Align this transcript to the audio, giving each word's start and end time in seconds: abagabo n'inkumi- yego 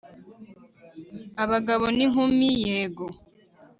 abagabo 1.43 1.85
n'inkumi- 1.95 2.47
yego 2.63 3.05